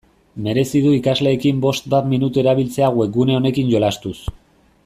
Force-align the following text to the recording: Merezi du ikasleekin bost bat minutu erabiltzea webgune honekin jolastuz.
Merezi 0.45 0.79
du 0.85 0.93
ikasleekin 0.99 1.59
bost 1.67 1.91
bat 1.95 2.09
minutu 2.15 2.43
erabiltzea 2.45 2.91
webgune 3.01 3.39
honekin 3.41 3.73
jolastuz. 3.75 4.19